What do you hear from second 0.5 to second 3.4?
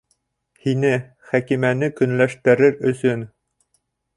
Һине, Хәкимәне көнләштерер өсөн!